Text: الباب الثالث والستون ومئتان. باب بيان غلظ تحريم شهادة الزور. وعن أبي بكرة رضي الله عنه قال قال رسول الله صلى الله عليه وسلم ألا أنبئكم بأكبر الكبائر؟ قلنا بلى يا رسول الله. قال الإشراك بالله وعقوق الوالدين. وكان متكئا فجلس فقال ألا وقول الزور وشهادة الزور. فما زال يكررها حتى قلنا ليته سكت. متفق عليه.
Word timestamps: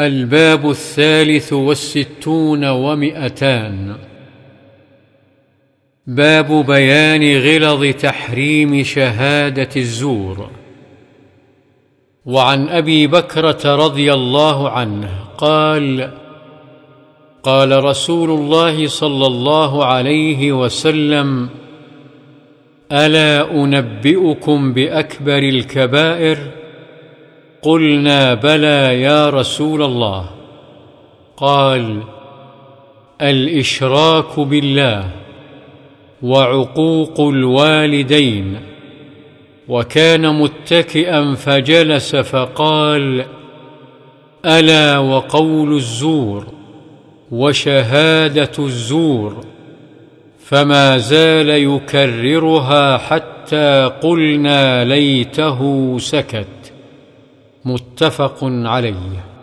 الباب 0.00 0.70
الثالث 0.70 1.52
والستون 1.52 2.64
ومئتان. 2.64 3.96
باب 6.06 6.66
بيان 6.66 7.38
غلظ 7.38 7.84
تحريم 7.84 8.82
شهادة 8.82 9.68
الزور. 9.76 10.50
وعن 12.26 12.68
أبي 12.68 13.06
بكرة 13.06 13.74
رضي 13.76 14.12
الله 14.12 14.70
عنه 14.70 15.24
قال 15.38 16.10
قال 17.42 17.84
رسول 17.84 18.30
الله 18.30 18.86
صلى 18.86 19.26
الله 19.26 19.84
عليه 19.84 20.52
وسلم 20.52 21.48
ألا 22.92 23.50
أنبئكم 23.50 24.72
بأكبر 24.72 25.38
الكبائر؟ 25.38 26.63
قلنا 27.64 28.34
بلى 28.34 29.00
يا 29.02 29.30
رسول 29.30 29.82
الله. 29.82 30.30
قال 31.36 32.02
الإشراك 33.22 34.40
بالله 34.40 35.10
وعقوق 36.22 37.20
الوالدين. 37.20 38.56
وكان 39.68 40.40
متكئا 40.40 41.34
فجلس 41.34 42.16
فقال 42.16 43.24
ألا 44.46 44.98
وقول 44.98 45.74
الزور 45.74 46.46
وشهادة 47.30 48.52
الزور. 48.58 49.44
فما 50.38 50.98
زال 50.98 51.48
يكررها 51.48 52.98
حتى 52.98 53.90
قلنا 54.02 54.84
ليته 54.84 55.94
سكت. 55.98 56.73
متفق 57.64 58.38
عليه. 58.44 59.33